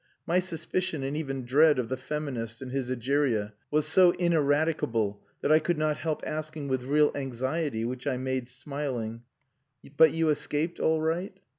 [0.25, 5.51] My suspicion and even dread of the feminist and his Egeria was so ineradicable that
[5.51, 9.21] I could not help asking with real anxiety, which I made smiling
[9.97, 11.39] "But you escaped all right?"